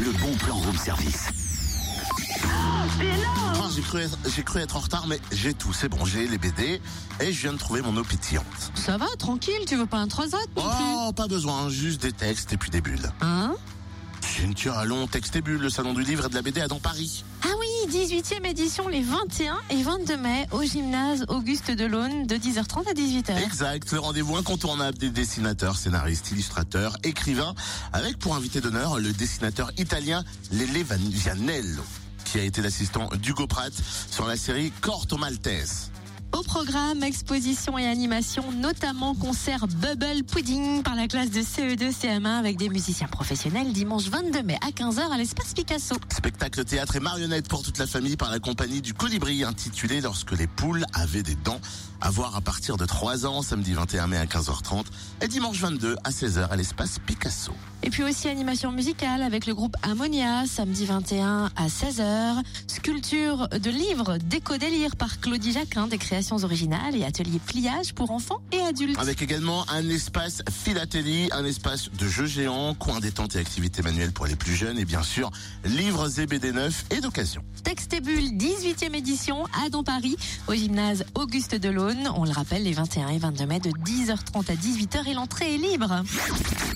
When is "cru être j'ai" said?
3.82-4.42